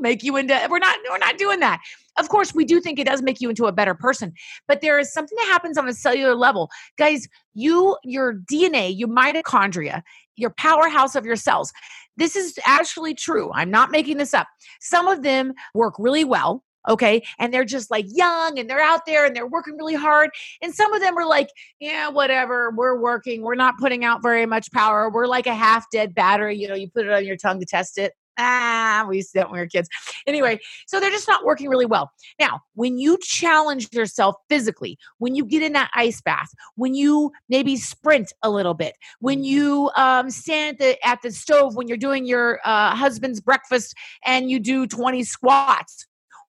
[0.00, 1.80] make you into we're not we're not doing that.
[2.18, 4.32] Of course, we do think it does make you into a better person,
[4.66, 6.70] but there is something that happens on a cellular level.
[6.96, 10.02] Guys, you your DNA, your mitochondria,
[10.36, 11.72] your powerhouse of your cells.
[12.16, 13.50] This is actually true.
[13.52, 14.46] I'm not making this up.
[14.80, 19.06] Some of them work really well okay and they're just like young and they're out
[19.06, 20.30] there and they're working really hard
[20.62, 21.48] and some of them are like
[21.80, 25.86] yeah whatever we're working we're not putting out very much power we're like a half
[25.90, 29.16] dead battery you know you put it on your tongue to test it ah, we
[29.16, 29.88] used to that when we were kids.
[30.26, 32.10] Anyway, so they're just not working really well.
[32.38, 37.32] Now, when you challenge yourself physically, when you get in that ice bath, when you
[37.48, 39.44] maybe sprint a little bit, when mm-hmm.
[39.44, 43.94] you um, stand at the, at the stove when you're doing your uh, husband's breakfast
[44.24, 46.06] and you do 20 squats,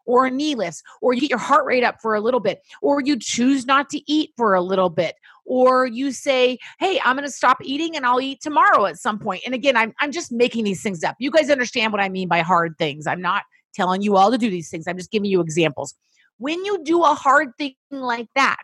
[0.08, 2.62] or a knee lift, or you get your heart rate up for a little bit,
[2.82, 5.13] or you choose not to eat for a little bit,
[5.46, 9.20] or you say, Hey, I'm going to stop eating and I'll eat tomorrow at some
[9.20, 9.43] point.
[9.46, 11.15] And again, I'm, I'm just making these things up.
[11.20, 13.06] You guys understand what I mean by hard things.
[13.06, 13.43] I'm not
[13.76, 15.93] telling you all to do these things, I'm just giving you examples.
[16.39, 18.62] When you do a hard thing like that,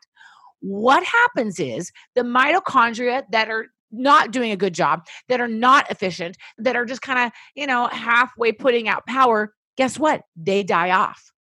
[0.59, 5.89] what happens is the mitochondria that are not doing a good job, that are not
[5.91, 10.23] efficient, that are just kind of, you know, halfway putting out power, guess what?
[10.35, 11.33] They die off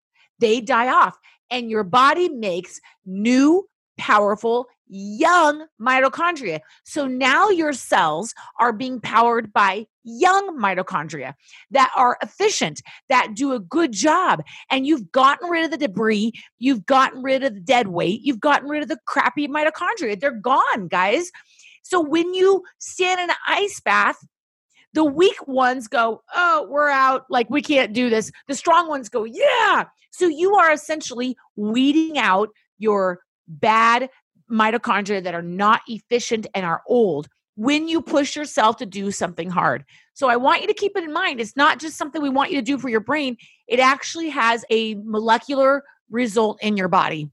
[0.40, 1.16] they die off
[1.50, 6.60] and your body makes new powerful young mitochondria.
[6.84, 11.34] So now your cells are being powered by young mitochondria
[11.70, 14.42] that are efficient, that do a good job.
[14.70, 18.40] And you've gotten rid of the debris, you've gotten rid of the dead weight, you've
[18.40, 20.18] gotten rid of the crappy mitochondria.
[20.18, 21.30] They're gone, guys.
[21.82, 24.16] So when you stand in an ice bath,
[24.92, 27.26] the weak ones go, Oh, we're out.
[27.30, 28.30] Like, we can't do this.
[28.48, 29.84] The strong ones go, Yeah.
[30.10, 34.10] So you are essentially weeding out your bad
[34.50, 39.50] mitochondria that are not efficient and are old when you push yourself to do something
[39.50, 39.84] hard.
[40.14, 41.40] So I want you to keep it in mind.
[41.40, 43.36] It's not just something we want you to do for your brain,
[43.68, 47.30] it actually has a molecular result in your body.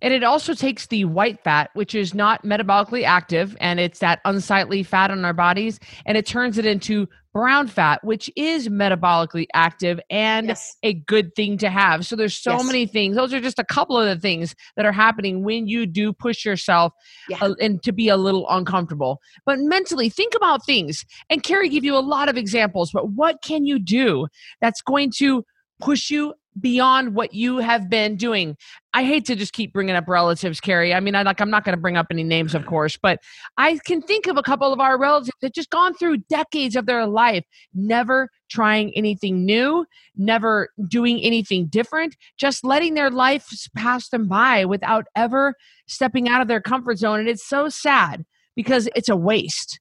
[0.00, 4.20] And it also takes the white fat, which is not metabolically active, and it's that
[4.24, 9.46] unsightly fat on our bodies, and it turns it into brown fat, which is metabolically
[9.54, 10.76] active and yes.
[10.82, 12.04] a good thing to have.
[12.04, 12.66] So there's so yes.
[12.66, 13.16] many things.
[13.16, 16.44] Those are just a couple of the things that are happening when you do push
[16.44, 16.92] yourself
[17.28, 17.38] yeah.
[17.40, 19.20] uh, and to be a little uncomfortable.
[19.46, 21.04] But mentally, think about things.
[21.30, 24.26] And Carrie gave you a lot of examples, but what can you do
[24.60, 25.44] that's going to
[25.80, 28.56] push you beyond what you have been doing.
[28.94, 30.92] I hate to just keep bringing up relatives, Carrie.
[30.92, 33.20] I mean, I like I'm not going to bring up any names, of course, but
[33.56, 36.86] I can think of a couple of our relatives that just gone through decades of
[36.86, 39.86] their life, never trying anything new,
[40.16, 45.54] never doing anything different, just letting their life pass them by without ever
[45.86, 47.20] stepping out of their comfort zone.
[47.20, 49.80] And it's so sad because it's a waste.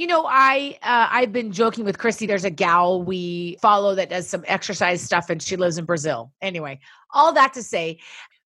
[0.00, 2.24] You know, I uh, I've been joking with Christy.
[2.24, 6.32] There's a gal we follow that does some exercise stuff, and she lives in Brazil.
[6.40, 6.80] Anyway,
[7.12, 7.98] all that to say,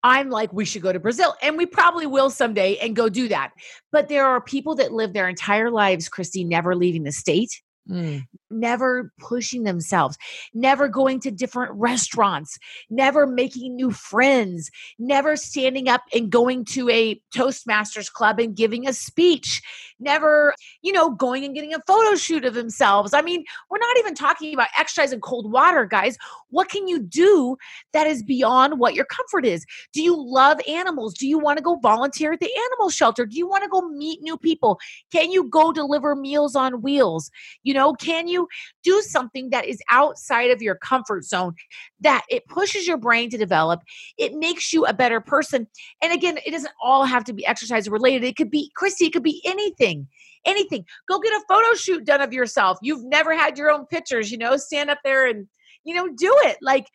[0.02, 1.34] I'm like, we should go to Brazil.
[1.40, 3.52] And we probably will someday and go do that.
[3.92, 7.62] But there are people that live their entire lives, Christy, never leaving the state.
[7.88, 10.16] Mm never pushing themselves,
[10.54, 12.58] never going to different restaurants,
[12.90, 18.88] never making new friends, never standing up and going to a Toastmasters club and giving
[18.88, 19.62] a speech,
[20.00, 23.12] never, you know, going and getting a photo shoot of themselves.
[23.12, 26.16] I mean, we're not even talking about exercise in cold water, guys.
[26.50, 27.56] What can you do
[27.92, 29.66] that is beyond what your comfort is?
[29.92, 31.14] Do you love animals?
[31.14, 33.26] Do you want to go volunteer at the animal shelter?
[33.26, 34.78] Do you want to go meet new people?
[35.12, 37.30] Can you go deliver meals on wheels?
[37.62, 38.37] You know, can you?
[38.38, 38.48] You
[38.82, 41.54] do something that is outside of your comfort zone
[42.00, 43.80] that it pushes your brain to develop
[44.16, 45.66] it makes you a better person
[46.02, 49.12] and again it doesn't all have to be exercise related it could be christy it
[49.12, 50.06] could be anything
[50.44, 54.30] anything go get a photo shoot done of yourself you've never had your own pictures
[54.30, 55.46] you know stand up there and
[55.84, 56.86] you know do it like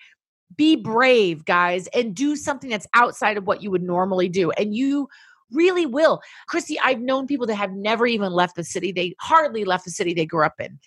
[0.56, 4.76] be brave guys and do something that's outside of what you would normally do and
[4.76, 5.08] you
[5.54, 6.22] really will.
[6.48, 8.92] Christy, I've known people that have never even left the city.
[8.92, 10.80] They hardly left the city they grew up in.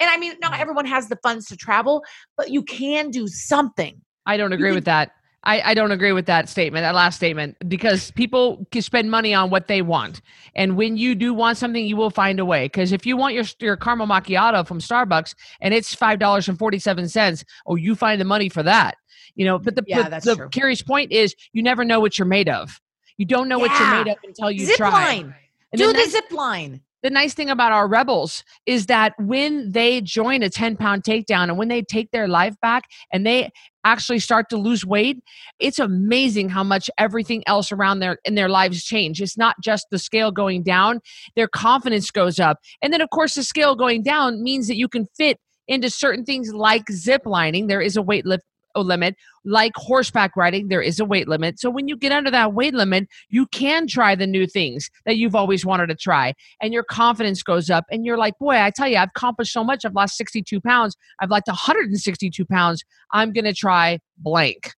[0.00, 0.60] And I mean, not mm-hmm.
[0.62, 2.02] everyone has the funds to travel,
[2.36, 4.00] but you can do something.
[4.26, 5.12] I don't agree can- with that.
[5.44, 9.32] I, I, don't agree with that statement, that last statement, because people can spend money
[9.32, 10.20] on what they want.
[10.56, 12.64] And when you do want something, you will find a way.
[12.64, 17.94] Because if you want your, your caramel macchiato from Starbucks and it's $5.47, oh, you
[17.94, 18.96] find the money for that.
[19.36, 22.26] You know, but the, yeah, the, the Carrie's point is you never know what you're
[22.26, 22.80] made of.
[23.16, 23.68] You don't know yeah.
[23.68, 24.90] what you're made of until you zip try.
[24.90, 25.34] Line.
[25.76, 30.00] Do the, the zip line the nice thing about our rebels is that when they
[30.00, 33.50] join a 10 pound takedown and when they take their life back and they
[33.84, 35.18] actually start to lose weight
[35.60, 39.22] it's amazing how much everything else around their in their lives change.
[39.22, 41.00] It's not just the scale going down
[41.34, 42.58] their confidence goes up.
[42.82, 46.24] And then of course the scale going down means that you can fit into certain
[46.24, 47.66] things like zip lining.
[47.66, 48.44] There is a weight lift
[48.82, 49.16] limit.
[49.44, 51.60] Like horseback riding, there is a weight limit.
[51.60, 55.16] So when you get under that weight limit, you can try the new things that
[55.16, 56.34] you've always wanted to try.
[56.60, 57.84] And your confidence goes up.
[57.90, 59.84] And you're like, boy, I tell you, I've accomplished so much.
[59.84, 60.96] I've lost 62 pounds.
[61.20, 62.84] I've lost 162 pounds.
[63.12, 64.72] I'm going to try blank.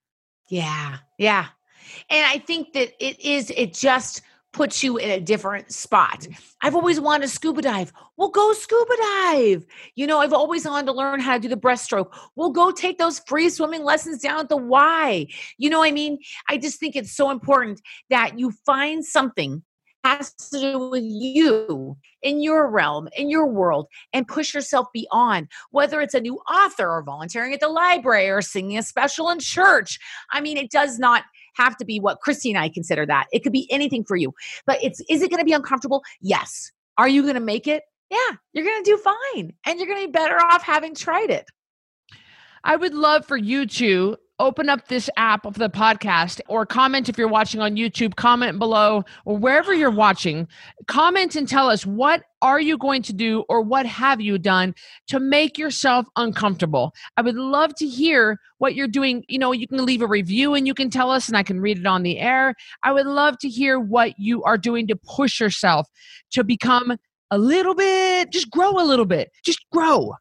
[0.50, 0.98] Yeah.
[1.18, 1.48] Yeah.
[2.10, 4.22] And I think that it is, it just,
[4.54, 6.22] puts you in a different spot.
[6.22, 6.34] Mm-hmm.
[6.62, 7.94] I've always wanted to scuba dive.
[8.18, 9.66] Well, go scuba dive.
[9.96, 12.18] You know, I've always wanted to learn how to do the breaststroke.
[12.36, 15.28] We'll go take those free swimming lessons down at the Y.
[15.58, 16.18] You know, I mean,
[16.50, 19.64] I just think it's so important that you find something
[20.04, 25.48] has to do with you in your realm, in your world, and push yourself beyond,
[25.72, 29.40] whether it's a new author or volunteering at the library or singing a special in
[29.40, 30.00] church.
[30.32, 31.24] I mean, it does not
[31.58, 33.28] have to be what Christy and I consider that.
[33.32, 34.34] It could be anything for you.
[34.66, 36.04] But it's is it going to be uncomfortable?
[36.22, 36.72] Yes.
[36.98, 37.84] Are you going to make it?
[38.10, 39.54] Yeah, you're going to do fine.
[39.66, 41.46] And you're going to be better off having tried it.
[42.64, 47.10] I would love for you to open up this app of the podcast or comment
[47.10, 50.48] if you're watching on YouTube, comment below or wherever you're watching.
[50.88, 54.76] Comment and tell us what are you going to do or what have you done
[55.08, 56.94] to make yourself uncomfortable?
[57.18, 59.24] I would love to hear what you're doing.
[59.28, 61.60] You know, you can leave a review and you can tell us, and I can
[61.60, 62.54] read it on the air.
[62.84, 65.88] I would love to hear what you are doing to push yourself
[66.32, 66.98] to become
[67.32, 70.14] a little bit, just grow a little bit, just grow.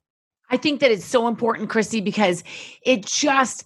[0.50, 2.44] I think that it's so important, Christy, because
[2.84, 3.64] it just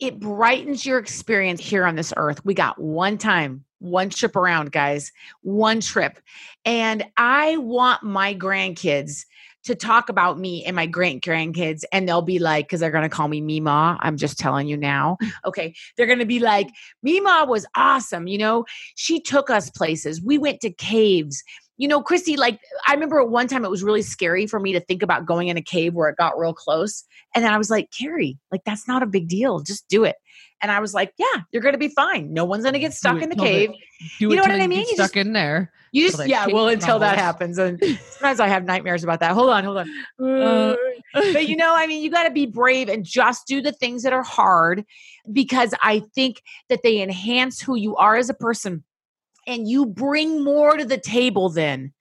[0.00, 2.44] it brightens your experience here on this earth.
[2.44, 6.18] We got one time, one trip around, guys, one trip.
[6.64, 9.24] And I want my grandkids
[9.64, 13.02] to talk about me and my great grandkids, and they'll be like, because they're going
[13.02, 13.98] to call me Mima.
[14.00, 15.18] I'm just telling you now.
[15.46, 15.74] Okay.
[15.96, 16.68] They're going to be like,
[17.02, 18.26] Mima was awesome.
[18.26, 20.22] You know, she took us places.
[20.22, 21.42] We went to caves
[21.80, 24.74] you know, Christy, like I remember at one time it was really scary for me
[24.74, 27.04] to think about going in a cave where it got real close.
[27.34, 29.60] And then I was like, Carrie, like that's not a big deal.
[29.60, 30.16] Just do it.
[30.60, 32.34] And I was like, yeah, you're going to be fine.
[32.34, 33.70] No one's going to get stuck in the cave.
[34.18, 34.80] you know what I mean?
[34.80, 35.72] You stuck just, in there.
[35.90, 37.56] You just, yeah, well, until that happens.
[37.56, 39.32] And sometimes I have nightmares about that.
[39.32, 39.88] Hold on, hold on.
[40.22, 40.76] Uh,
[41.14, 44.02] but you know, I mean, you got to be brave and just do the things
[44.02, 44.84] that are hard
[45.32, 48.84] because I think that they enhance who you are as a person
[49.46, 51.92] and you bring more to the table then.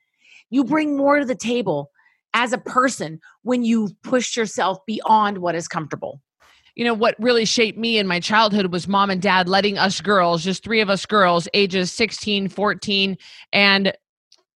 [0.50, 1.92] You bring more to the table
[2.34, 6.22] as a person when you push yourself beyond what is comfortable.
[6.76, 10.00] You know, what really shaped me in my childhood was mom and dad letting us
[10.00, 13.18] girls, just three of us girls, ages 16, 14,
[13.52, 13.94] and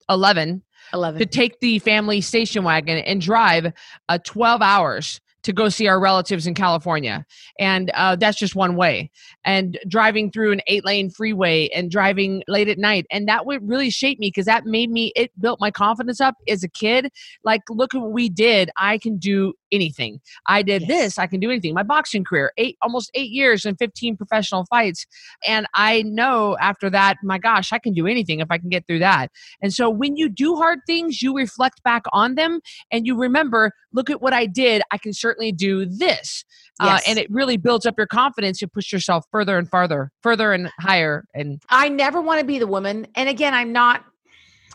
[0.09, 1.19] 11, 11.
[1.19, 3.73] to take the family station wagon and drive
[4.09, 7.25] uh, 12 hours to go see our relatives in California.
[7.59, 9.11] And uh, that's just one way.
[9.45, 13.05] And driving through an eight lane freeway and driving late at night.
[13.11, 16.35] And that would really shape me because that made me, it built my confidence up
[16.47, 17.11] as a kid.
[17.43, 18.69] Like, look at what we did.
[18.77, 20.21] I can do anything.
[20.47, 20.89] I did yes.
[20.89, 21.73] this, I can do anything.
[21.73, 25.05] My boxing career, eight almost eight years and 15 professional fights.
[25.45, 28.85] And I know after that, my gosh, I can do anything if I can get
[28.87, 29.29] through that.
[29.61, 33.71] And so when you do hard things, you reflect back on them and you remember,
[33.91, 34.81] look at what I did.
[34.91, 36.45] I can certainly do this.
[36.79, 37.01] Uh, yes.
[37.01, 38.61] Uh, and it really builds up your confidence.
[38.61, 41.25] You push yourself further and farther, further and higher.
[41.33, 43.07] And I never want to be the woman.
[43.15, 44.03] And again, I'm not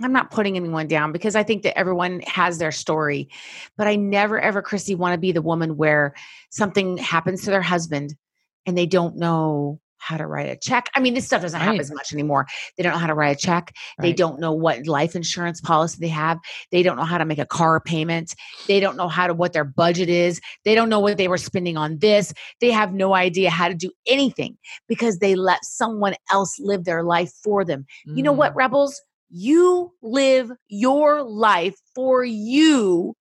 [0.02, 3.28] I'm not putting anyone down because I think that everyone has their story.
[3.76, 6.14] But I never, ever, Christy, want to be the woman where
[6.50, 8.14] something happens to their husband
[8.66, 10.88] and they don't know how to write a check.
[10.94, 11.64] I mean, this stuff doesn't right.
[11.64, 12.46] happen as much anymore.
[12.76, 13.74] They don't know how to write a check.
[13.98, 14.06] Right.
[14.06, 16.38] They don't know what life insurance policy they have.
[16.70, 18.34] They don't know how to make a car payment.
[18.66, 20.40] They don't know how to what their budget is.
[20.64, 22.32] They don't know what they were spending on this.
[22.60, 24.56] They have no idea how to do anything
[24.88, 27.84] because they let someone else live their life for them.
[28.08, 28.16] Mm.
[28.16, 28.56] You know what, mm.
[28.56, 29.00] rebels?
[29.30, 33.14] You live your life for you.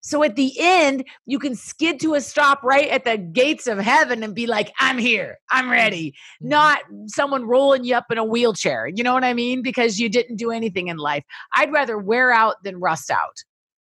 [0.00, 3.78] So at the end, you can skid to a stop right at the gates of
[3.78, 6.10] heaven and be like, I'm here, I'm ready.
[6.10, 6.48] Mm-hmm.
[6.48, 6.78] Not
[7.08, 8.86] someone rolling you up in a wheelchair.
[8.86, 9.60] You know what I mean?
[9.60, 11.24] Because you didn't do anything in life.
[11.54, 13.36] I'd rather wear out than rust out.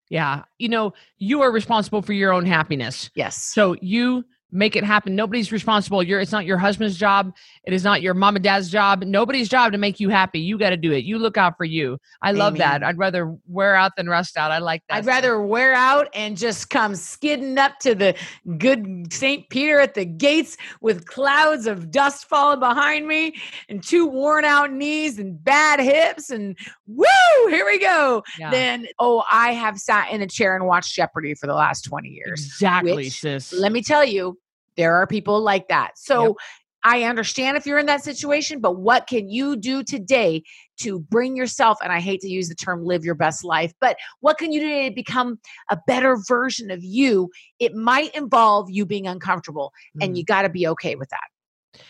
[0.09, 0.45] Yeah.
[0.59, 3.11] You know, you are responsible for your own happiness.
[3.15, 3.37] Yes.
[3.37, 5.17] So you make it happen.
[5.17, 6.03] Nobody's responsible.
[6.03, 7.35] You're, it's not your husband's job.
[7.65, 9.03] It is not your mom and dad's job.
[9.03, 10.39] Nobody's job to make you happy.
[10.39, 11.05] You got to do it.
[11.05, 11.99] You look out for you.
[12.23, 12.39] I Amen.
[12.39, 12.85] love that.
[12.85, 14.53] I'd rather wear out than rust out.
[14.53, 14.99] I like that.
[14.99, 18.15] I'd rather wear out and just come skidding up to the
[18.57, 19.49] good St.
[19.51, 23.35] Peter at the gates with clouds of dust falling behind me
[23.69, 27.07] and two worn out knees and bad hips and woo,
[27.49, 28.23] here we go.
[28.39, 28.51] Yeah.
[28.51, 32.09] Then, oh, I have sat in a chair and watched Jeopardy for the last 20
[32.09, 32.45] years.
[32.45, 33.53] Exactly, which, sis.
[33.53, 34.39] Let me tell you,
[34.77, 35.93] there are people like that.
[35.97, 36.37] So yep.
[36.85, 40.43] I understand if you're in that situation, but what can you do today
[40.81, 43.97] to bring yourself, and I hate to use the term live your best life, but
[44.21, 45.39] what can you do to become
[45.71, 47.31] a better version of you?
[47.59, 50.05] It might involve you being uncomfortable, mm.
[50.05, 51.85] and you got to be okay with that.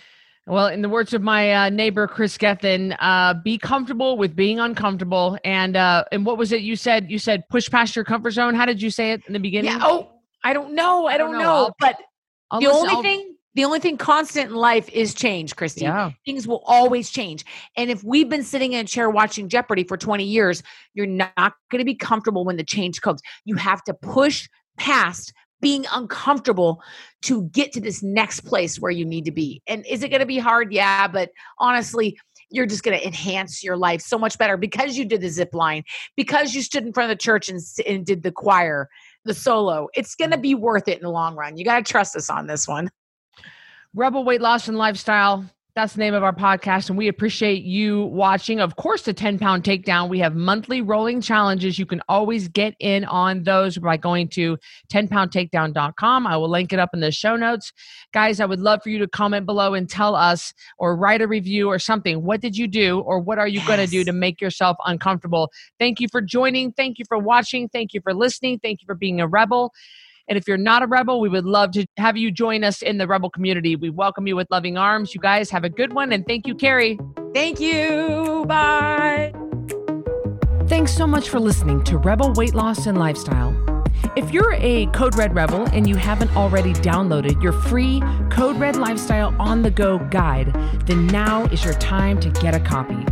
[0.47, 4.61] Well, in the words of my uh, neighbor Chris Gethin, uh, be comfortable with being
[4.61, 5.39] uncomfortable.
[5.43, 7.11] And uh, and what was it you said?
[7.11, 8.55] You said push past your comfort zone.
[8.55, 9.71] How did you say it in the beginning?
[9.71, 10.11] Yeah, oh,
[10.45, 11.07] I don't know.
[11.07, 11.65] I, don't, don't know.
[11.65, 11.71] know.
[11.81, 11.97] But
[12.55, 15.83] I'll the only I'll, thing the only thing constant in life is change, Christy.
[15.83, 16.11] Yeah.
[16.25, 17.45] Things will always change.
[17.77, 20.63] And if we've been sitting in a chair watching Jeopardy for 20 years,
[20.93, 23.21] you're not going to be comfortable when the change comes.
[23.45, 26.83] You have to push past being uncomfortable
[27.23, 29.63] to get to this next place where you need to be.
[29.69, 30.73] And is it going to be hard?
[30.73, 32.19] Yeah, but honestly,
[32.51, 35.55] you're just going to enhance your life so much better because you did the zip
[35.55, 35.85] line,
[36.17, 38.89] because you stood in front of the church and, and did the choir,
[39.25, 39.89] the solo.
[39.95, 41.57] It's going to be worth it in the long run.
[41.57, 42.91] You got to trust us on this one.
[43.95, 48.05] Rebel Weight Loss and Lifestyle That's the name of our podcast, and we appreciate you
[48.05, 48.61] watching.
[48.61, 50.09] Of course, the 10 pound takedown.
[50.09, 51.81] We have monthly rolling challenges.
[51.81, 54.57] You can always get in on those by going to
[54.93, 56.29] 10poundtakedown.com.
[56.29, 57.73] I will link it up in the show notes.
[58.13, 61.27] Guys, I would love for you to comment below and tell us or write a
[61.27, 62.23] review or something.
[62.23, 63.67] What did you do, or what are you yes.
[63.67, 65.51] going to do to make yourself uncomfortable?
[65.81, 66.71] Thank you for joining.
[66.71, 67.69] Thank you for watching.
[67.69, 68.61] Thank you for listening.
[68.61, 69.73] Thank you for being a rebel.
[70.29, 72.99] And if you're not a rebel, we would love to have you join us in
[72.99, 73.77] the rebel community.
[73.77, 75.15] We welcome you with loving arms.
[75.15, 76.13] You guys have a good one.
[76.13, 76.99] And thank you, Carrie.
[77.35, 78.45] Thank you.
[78.47, 79.35] Bye.
[80.67, 83.55] Thanks so much for listening to Rebel Weight Loss and Lifestyle.
[84.17, 88.01] If you're a Code Red Rebel and you haven't already downloaded your free
[88.31, 90.55] Code Red Lifestyle on the Go guide,
[90.87, 93.05] then now is your time to get a copy.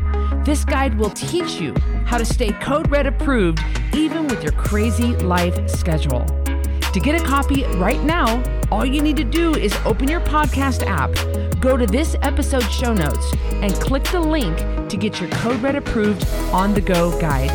[0.44, 1.74] This guide will teach you
[2.06, 6.24] how to stay Code Red approved even with your crazy life schedule.
[6.92, 10.86] To get a copy right now, all you need to do is open your podcast
[10.86, 11.10] app,
[11.58, 14.58] go to this episode show notes, and click the link
[14.90, 17.50] to get your Code Red approved on the go guide.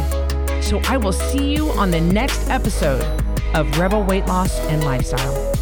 [0.63, 3.03] So I will see you on the next episode
[3.53, 5.56] of Rebel Weight Loss and Lifestyle.